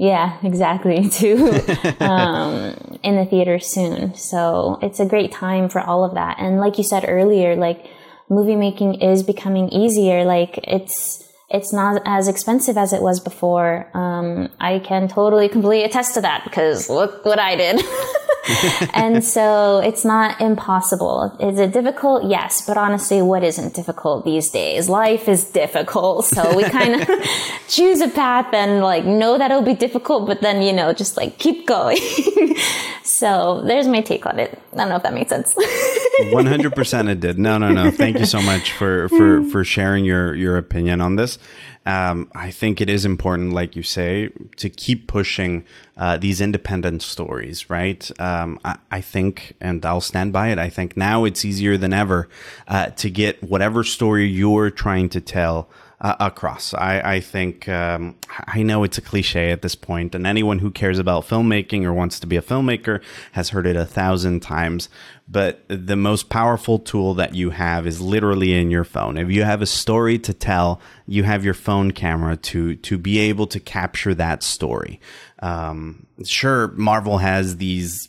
[0.01, 1.37] yeah exactly too
[2.01, 6.59] um, in the theater soon so it's a great time for all of that and
[6.59, 7.87] like you said earlier like
[8.31, 13.91] movie making is becoming easier like it's it's not as expensive as it was before.
[13.93, 17.85] Um, I can totally completely attest to that because look what I did.
[18.95, 21.37] and so it's not impossible.
[21.41, 22.25] Is it difficult?
[22.25, 22.67] Yes.
[22.67, 24.89] But honestly, what isn't difficult these days?
[24.89, 26.31] Life is difficult.
[26.41, 27.09] So we kind of
[27.69, 31.17] choose a path and like know that it'll be difficult, but then, you know, just
[31.17, 31.99] like keep going.
[33.03, 34.59] so there's my take on it.
[34.73, 35.55] I don't know if that makes sense.
[35.55, 37.39] 100% it did.
[37.39, 37.91] No, no, no.
[37.91, 39.51] Thank you so much for, for, mm.
[39.51, 41.39] for sharing your, your opinion on this
[41.87, 45.65] um, I think it is important, like you say, to keep pushing
[45.97, 48.11] uh, these independent stories, right?
[48.21, 51.93] Um, I, I, think, and I'll stand by it, I think now it's easier than
[51.93, 52.29] ever
[52.69, 55.69] uh, to get whatever story you're trying to tell
[56.01, 56.73] uh, across.
[56.75, 60.71] I, I think um, I know it's a cliche at this point, and anyone who
[60.71, 64.89] cares about filmmaking or wants to be a filmmaker has heard it a thousand times.
[65.29, 69.17] But the most powerful tool that you have is literally in your phone.
[69.17, 73.19] If you have a story to tell, you have your phone camera to to be
[73.19, 75.01] able to capture that story.
[75.41, 78.09] Um, sure, Marvel has these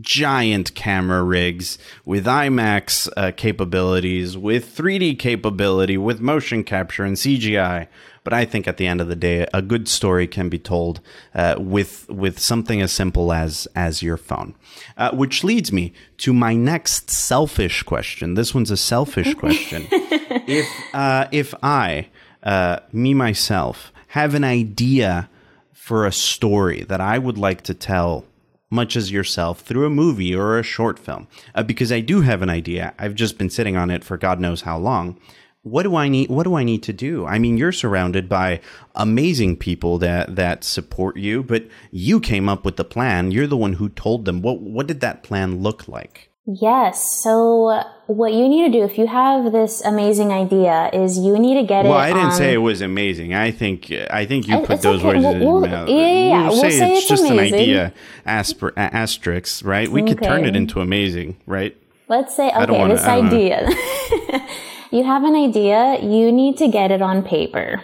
[0.00, 7.88] giant camera rigs with IMAX uh, capabilities, with 3D capability, with motion capture and CGI.
[8.22, 11.00] But I think at the end of the day, a good story can be told
[11.34, 14.54] uh, with with something as simple as as your phone.
[14.98, 18.34] Uh, which leads me to my next selfish question.
[18.34, 19.86] This one's a selfish question.
[19.90, 22.08] if uh, if I,
[22.42, 25.30] uh, me myself, have an idea
[25.72, 28.26] for a story that I would like to tell
[28.70, 31.26] much as yourself through a movie or a short film.
[31.54, 32.94] Uh, because I do have an idea.
[32.98, 35.18] I've just been sitting on it for God knows how long.
[35.62, 36.30] What do I need?
[36.30, 37.26] What do I need to do?
[37.26, 38.60] I mean, you're surrounded by
[38.94, 43.30] amazing people that that support you, but you came up with the plan.
[43.30, 44.40] You're the one who told them.
[44.40, 46.29] What what did that plan look like?
[46.52, 47.22] Yes.
[47.22, 51.54] So what you need to do if you have this amazing idea is you need
[51.60, 51.96] to get well, it.
[51.96, 53.34] Well, I didn't on, say it was amazing.
[53.34, 55.06] I think I think you put those okay.
[55.06, 55.88] words we'll, in your mouth.
[55.88, 56.48] Yeah, yeah.
[56.48, 57.54] We'll, say, say it's, just amazing.
[57.54, 57.94] an idea,
[58.26, 59.88] asper, asterisk, right?
[59.88, 60.14] We okay.
[60.14, 61.76] could turn it into amazing, right?
[62.08, 63.68] Let's say okay, wanna, this idea.
[64.90, 66.00] you have an idea.
[66.02, 67.80] You need to get it on paper.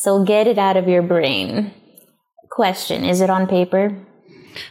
[0.00, 1.72] So get it out of your brain.
[2.50, 3.96] Question: Is it on paper?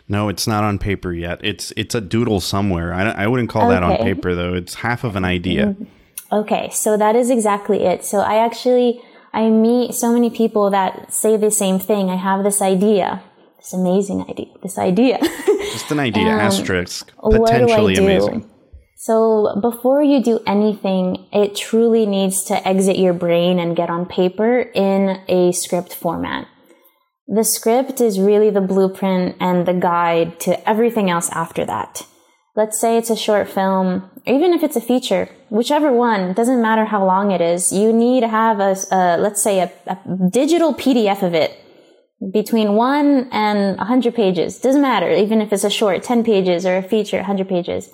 [0.07, 1.39] No, it's not on paper yet.
[1.43, 2.93] It's it's a doodle somewhere.
[2.93, 3.73] I, I wouldn't call okay.
[3.73, 4.53] that on paper though.
[4.53, 5.67] It's half of an idea.
[5.67, 5.85] Mm-hmm.
[6.31, 8.05] Okay, so that is exactly it.
[8.05, 9.01] So I actually
[9.33, 12.09] I meet so many people that say the same thing.
[12.09, 13.23] I have this idea,
[13.57, 15.19] this amazing idea, this idea.
[15.71, 18.05] Just an idea, um, asterisk, potentially do do?
[18.05, 18.49] amazing.
[18.95, 24.05] So before you do anything, it truly needs to exit your brain and get on
[24.05, 26.47] paper in a script format.
[27.31, 32.01] The script is really the blueprint and the guide to everything else after that.
[32.55, 36.59] Let's say it's a short film, or even if it's a feature, whichever one, doesn't
[36.59, 39.97] matter how long it is, you need to have a, a let's say a, a
[40.31, 41.55] digital PDF of it
[42.33, 44.57] between one and 100 pages.
[44.57, 47.91] Doesn't matter, even if it's a short 10 pages or a feature 100 pages.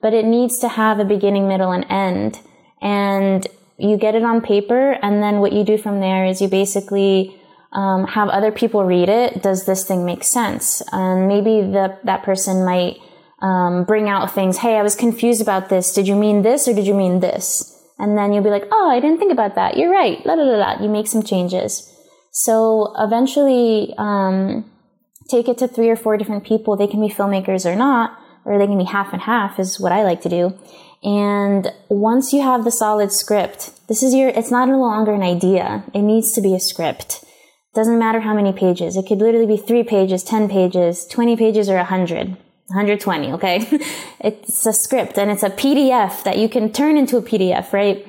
[0.00, 2.40] But it needs to have a beginning, middle, and end.
[2.80, 6.48] And you get it on paper, and then what you do from there is you
[6.48, 7.39] basically
[7.72, 9.42] um, have other people read it.
[9.42, 10.82] Does this thing make sense?
[10.92, 12.98] And maybe the, that person might
[13.40, 14.58] um, bring out things.
[14.58, 15.92] Hey, I was confused about this.
[15.92, 17.76] Did you mean this or did you mean this?
[17.98, 19.76] And then you'll be like, oh, I didn't think about that.
[19.76, 20.24] You're right.
[20.24, 20.82] La, la, la, la.
[20.82, 21.86] You make some changes.
[22.32, 24.70] So eventually, um,
[25.28, 26.76] take it to three or four different people.
[26.76, 29.92] They can be filmmakers or not, or they can be half and half is what
[29.92, 30.58] I like to do.
[31.02, 35.22] And once you have the solid script, this is your, it's not no longer an
[35.22, 35.84] idea.
[35.94, 37.24] It needs to be a script.
[37.74, 38.96] Doesn't matter how many pages.
[38.96, 42.36] It could literally be three pages, 10 pages, 20 pages, or 100.
[42.70, 43.66] 120, okay?
[44.20, 48.06] it's a script and it's a PDF that you can turn into a PDF, right?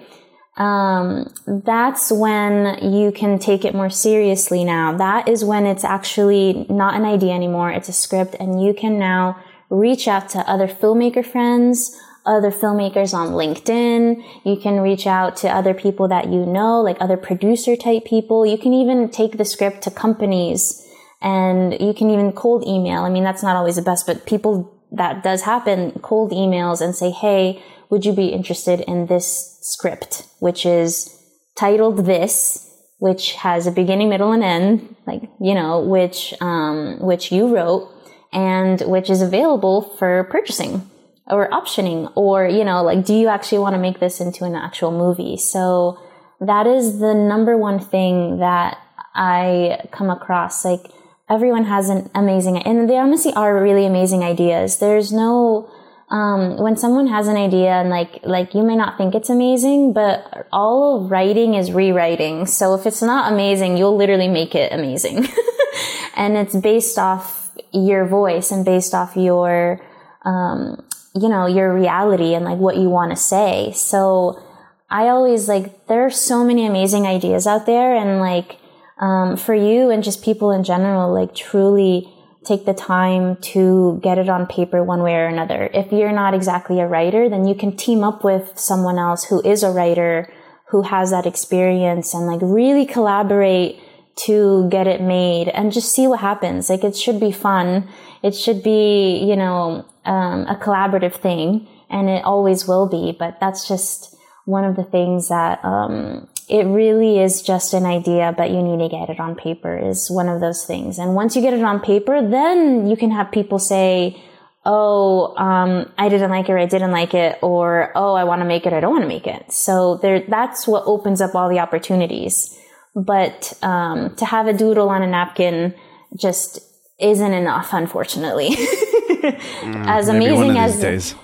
[0.58, 4.96] Um, that's when you can take it more seriously now.
[4.96, 7.72] That is when it's actually not an idea anymore.
[7.72, 13.14] It's a script and you can now reach out to other filmmaker friends, other filmmakers
[13.14, 14.24] on LinkedIn.
[14.44, 18.46] You can reach out to other people that you know, like other producer type people.
[18.46, 20.88] You can even take the script to companies
[21.22, 23.02] and you can even cold email.
[23.02, 26.96] I mean, that's not always the best, but people that does happen, cold emails and
[26.96, 31.18] say, Hey, would you be interested in this script, which is
[31.56, 32.68] titled this?
[33.02, 37.92] which has a beginning, middle, and end, like, you know, which, um, which you wrote
[38.32, 40.88] and which is available for purchasing
[41.32, 44.56] or optioning or, you know, like, do you actually want to make this into an
[44.56, 45.38] actual movie?
[45.38, 46.00] So
[46.40, 48.78] that is the number one thing that
[49.16, 50.66] I come across.
[50.66, 50.92] Like,
[51.32, 54.80] everyone has an amazing, and they honestly are really amazing ideas.
[54.80, 55.72] There's no,
[56.10, 59.94] um, when someone has an idea and like like you may not think it's amazing,
[59.94, 62.46] but all writing is rewriting.
[62.46, 65.28] So if it's not amazing, you'll literally make it amazing,
[66.18, 69.82] and it's based off your voice and based off your
[70.24, 70.84] um,
[71.16, 73.72] you know your reality and like what you want to say.
[73.76, 74.42] So
[74.90, 78.58] I always like there are so many amazing ideas out there, and like
[79.00, 82.12] um, for you and just people in general, like truly
[82.44, 85.70] take the time to get it on paper one way or another.
[85.74, 89.42] If you're not exactly a writer, then you can team up with someone else who
[89.46, 90.32] is a writer,
[90.70, 93.80] who has that experience and like really collaborate
[94.26, 96.70] to get it made and just see what happens.
[96.70, 97.90] Like it should be fun.
[98.24, 103.40] It should be, you know, um, a collaborative thing and it always will be, but
[103.40, 104.16] that's just
[104.46, 108.84] one of the things that, um, it really is just an idea, but you need
[108.84, 111.00] to get it on paper is one of those things.
[111.00, 114.22] And once you get it on paper, then you can have people say,
[114.64, 118.42] Oh, um, I didn't like it or I didn't like it or, Oh, I want
[118.42, 119.52] to make it I don't want to make it.
[119.52, 122.58] So there, that's what opens up all the opportunities.
[122.96, 125.74] But, um, to have a doodle on a napkin
[126.20, 126.60] just
[127.00, 128.50] isn't enough, unfortunately.
[128.56, 131.16] mm, as amazing as, days.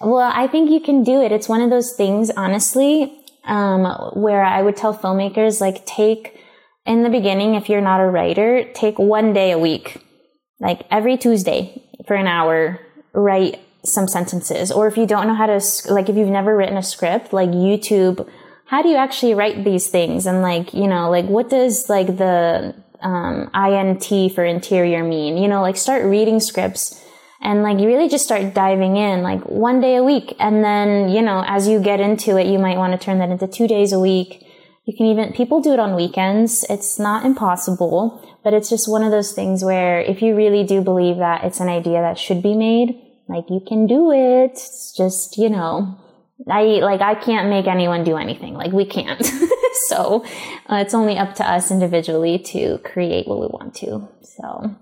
[0.00, 1.32] well, I think you can do it.
[1.32, 6.38] It's one of those things, honestly, um, where I would tell filmmakers, like, take
[6.88, 10.02] in the beginning, if you're not a writer, take one day a week,
[10.58, 12.80] like every Tuesday for an hour,
[13.12, 14.72] write some sentences.
[14.72, 15.60] Or if you don't know how to,
[15.92, 18.26] like, if you've never written a script, like YouTube,
[18.68, 20.26] how do you actually write these things?
[20.26, 25.38] And like, you know, like, what does like the, um, INT for interior mean?
[25.38, 27.02] You know, like start reading scripts
[27.40, 31.08] and like you really just start diving in like one day a week and then
[31.08, 33.68] you know as you get into it you might want to turn that into two
[33.68, 34.44] days a week
[34.84, 39.02] you can even people do it on weekends it's not impossible but it's just one
[39.02, 42.42] of those things where if you really do believe that it's an idea that should
[42.42, 45.96] be made like you can do it it's just you know
[46.48, 49.24] i like i can't make anyone do anything like we can't
[49.88, 50.24] so
[50.70, 54.76] uh, it's only up to us individually to create what we want to so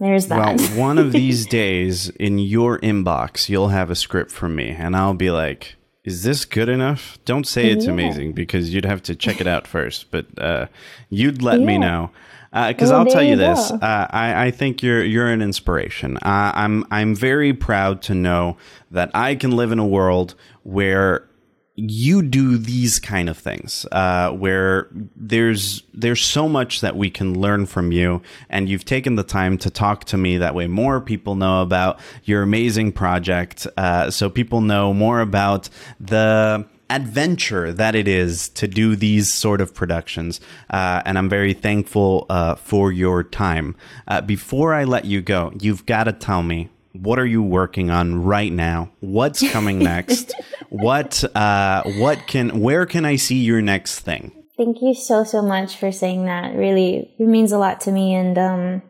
[0.00, 0.58] there's that.
[0.58, 4.96] Well, one of these days in your inbox, you'll have a script from me, and
[4.96, 7.18] I'll be like, is this good enough?
[7.26, 7.92] Don't say it's yeah.
[7.92, 10.66] amazing because you'd have to check it out first, but uh,
[11.10, 11.66] you'd let yeah.
[11.66, 12.10] me know.
[12.52, 13.78] Because uh, well, I'll tell you, you this, uh,
[14.10, 16.16] I, I, think you're you're an inspiration.
[16.16, 18.56] Uh, I'm I'm very proud to know
[18.90, 20.34] that I can live in a world
[20.64, 21.28] where
[21.76, 27.38] you do these kind of things uh, where there's there's so much that we can
[27.38, 31.00] learn from you and you've taken the time to talk to me that way more
[31.00, 37.94] people know about your amazing project uh, so people know more about the adventure that
[37.94, 40.40] it is to do these sort of productions.
[40.68, 43.76] Uh, and I'm very thankful uh, for your time.
[44.08, 47.88] Uh, before I let you go, you've got to tell me what are you working
[47.88, 48.90] on right now?
[49.00, 50.34] What's coming next?
[50.68, 54.32] what uh, what can where can I see your next thing?
[54.56, 56.54] Thank you so so much for saying that.
[56.54, 58.82] Really, it means a lot to me, and um,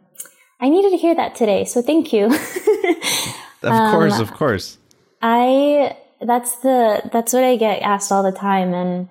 [0.60, 1.64] I needed to hear that today.
[1.64, 2.26] So thank you.
[3.62, 4.78] of um, course, of course.
[5.22, 9.08] I that's the that's what I get asked all the time, and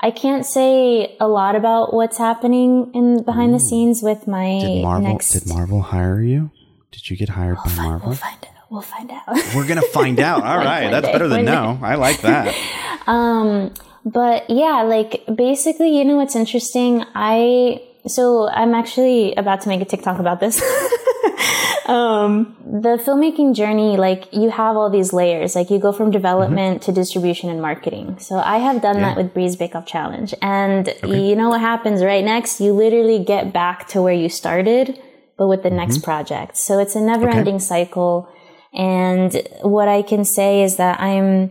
[0.00, 3.58] I can't say a lot about what's happening in behind Ooh.
[3.58, 5.32] the scenes with my did Marvel, next.
[5.32, 6.50] Did Marvel hire you?
[6.90, 8.08] Did you get hired we'll by Marvel?
[8.08, 8.50] We'll find out.
[8.70, 9.24] We'll find out.
[9.54, 10.42] We're gonna find out.
[10.44, 11.78] All right, that's day, better than no.
[11.82, 12.54] I like that.
[13.06, 17.04] um, but yeah, like basically, you know what's interesting?
[17.14, 20.60] I so I'm actually about to make a TikTok about this.
[21.86, 25.54] um, the filmmaking journey, like you have all these layers.
[25.54, 26.92] Like you go from development mm-hmm.
[26.92, 28.18] to distribution and marketing.
[28.18, 29.02] So I have done yeah.
[29.02, 31.28] that with Bree's Bake Off Challenge, and okay.
[31.28, 32.60] you know what happens right next?
[32.60, 34.98] You literally get back to where you started
[35.40, 35.78] but with the mm-hmm.
[35.78, 36.58] next project.
[36.58, 37.64] So it's a never ending okay.
[37.64, 38.28] cycle.
[38.74, 39.32] And
[39.62, 41.50] what I can say is that I'm,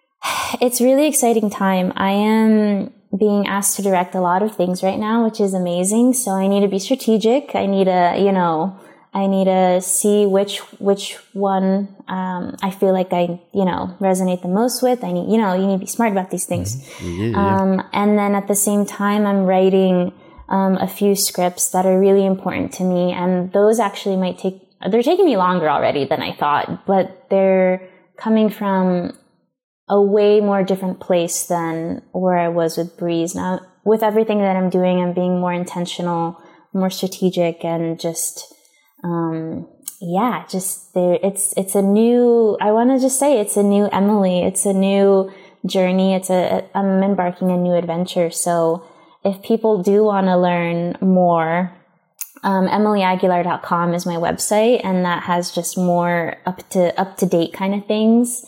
[0.60, 1.92] it's really exciting time.
[1.96, 6.14] I am being asked to direct a lot of things right now, which is amazing.
[6.14, 7.54] So I need to be strategic.
[7.54, 8.78] I need to, you know,
[9.14, 14.42] I need to see which which one um, I feel like I you know resonate
[14.42, 15.02] the most with.
[15.02, 16.76] I need you know you need to be smart about these things.
[16.98, 17.22] Mm-hmm.
[17.22, 17.56] Yeah, yeah.
[17.56, 20.12] Um, and then at the same time, I'm writing
[20.48, 23.12] um, a few scripts that are really important to me.
[23.12, 27.88] And those actually might take, they're taking me longer already than I thought, but they're
[28.16, 29.16] coming from
[29.88, 33.34] a way more different place than where I was with Bree's.
[33.34, 36.40] Now, with everything that I'm doing, I'm being more intentional,
[36.72, 38.52] more strategic, and just
[39.04, 39.68] um,
[40.00, 41.18] yeah, just there.
[41.22, 42.56] It's it's a new.
[42.60, 44.42] I want to just say it's a new Emily.
[44.42, 45.32] It's a new
[45.64, 46.14] journey.
[46.14, 48.30] It's a I'm embarking a new adventure.
[48.30, 48.84] So
[49.24, 51.72] if people do want to learn more,
[52.42, 57.52] um, EmilyAguilar.com is my website, and that has just more up to up to date
[57.52, 58.44] kind of things.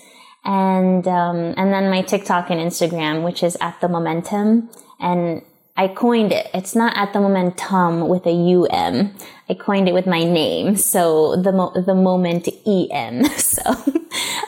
[0.48, 5.42] And um, and then my TikTok and Instagram, which is at the momentem, and
[5.76, 6.48] I coined it.
[6.54, 8.32] It's not at the momentum with a
[8.72, 9.14] um.
[9.58, 13.24] Coined it with my name, so the mo- the moment em.
[13.36, 13.62] So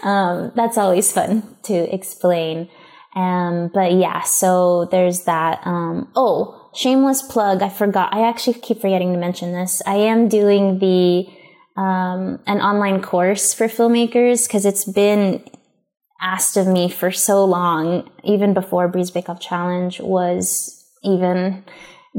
[0.02, 2.70] um, that's always fun to explain.
[3.14, 5.60] Um, but yeah, so there's that.
[5.66, 7.62] Um, oh, shameless plug.
[7.62, 8.14] I forgot.
[8.14, 9.82] I actually keep forgetting to mention this.
[9.86, 11.28] I am doing the
[11.76, 15.44] um, an online course for filmmakers because it's been
[16.20, 21.64] asked of me for so long, even before Bree's Bake Off Challenge was even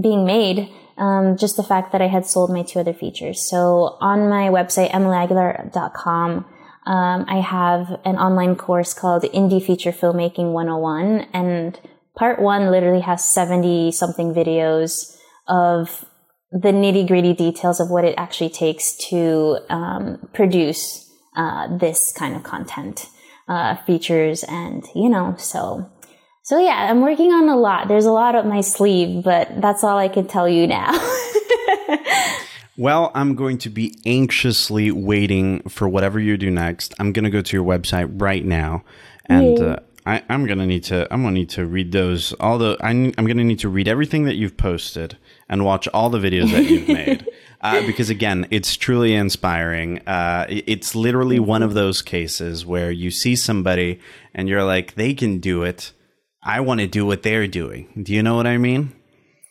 [0.01, 0.69] being made.
[0.97, 3.49] Um, just the fact that I had sold my two other features.
[3.49, 6.45] So on my website, emilyaguilar.com,
[6.85, 11.27] um, I have an online course called Indie Feature Filmmaking 101.
[11.33, 11.79] And
[12.15, 15.15] part one literally has 70 something videos
[15.47, 16.05] of
[16.51, 22.35] the nitty gritty details of what it actually takes to um, produce uh, this kind
[22.35, 23.07] of content,
[23.51, 25.91] uh, features, and you know, so
[26.41, 27.89] so yeah, I'm working on a lot.
[27.89, 30.91] There's a lot up my sleeve, but that's all I can tell you now.
[32.77, 36.95] well, I'm going to be anxiously waiting for whatever you do next.
[36.97, 38.85] I'm going to go to your website right now,
[39.25, 39.75] and uh,
[40.05, 41.13] I, am going to need to.
[41.13, 42.31] I'm going to need to read those.
[42.39, 45.17] All the I, I'm going to need to read everything that you've posted
[45.51, 47.27] and watch all the videos that you've made.
[47.61, 49.99] Uh, because again, it's truly inspiring.
[50.07, 53.99] Uh, it's literally one of those cases where you see somebody
[54.33, 55.91] and you're like, they can do it
[56.43, 57.87] I want to do what they're doing.
[58.01, 58.93] Do you know what I mean?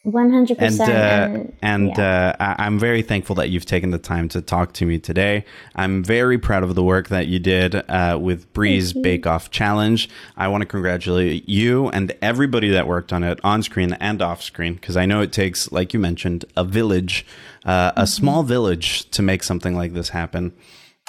[0.03, 0.91] One hundred percent.
[0.91, 2.35] And and yeah.
[2.39, 5.45] uh, I, am very thankful that you've taken the time to talk to me today.
[5.77, 10.09] I'm very proud of the work that you did uh, with Bree's Bake Off Challenge.
[10.39, 14.43] I want to congratulate you and everybody that worked on it on screen and off
[14.43, 17.27] screen because I know it takes, like you mentioned, a village,
[17.67, 18.01] uh, mm-hmm.
[18.01, 20.53] a small village to make something like this happen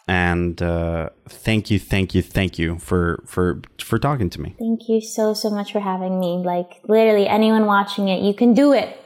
[0.08, 4.90] and uh, thank you thank you thank you for for for talking to me thank
[4.90, 8.74] you so so much for having me like literally anyone watching it you can do
[8.74, 8.98] it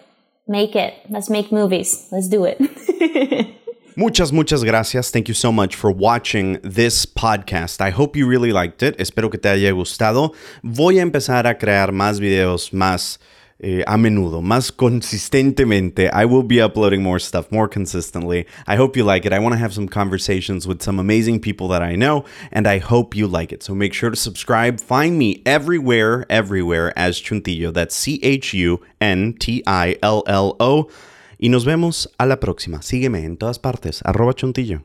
[0.48, 2.58] make it let's make movies let's do it
[3.98, 5.10] Muchas, muchas gracias.
[5.10, 7.80] Thank you so much for watching this podcast.
[7.80, 9.00] I hope you really liked it.
[9.00, 10.34] Espero que te haya gustado.
[10.64, 13.20] Voy a empezar a crear más videos más
[13.60, 16.10] eh, a menudo, más consistentemente.
[16.14, 18.46] I will be uploading more stuff more consistently.
[18.68, 19.34] I hope you like it.
[19.34, 22.80] I want to have some conversations with some amazing people that I know, and I
[22.80, 23.64] hope you like it.
[23.64, 24.80] So make sure to subscribe.
[24.80, 27.74] Find me everywhere, everywhere as Chuntillo.
[27.74, 30.90] That's C H U N T I L L O.
[31.38, 32.82] Y nos vemos a la próxima.
[32.82, 34.02] Sígueme en todas partes.
[34.06, 34.82] Arroba Chuntillo.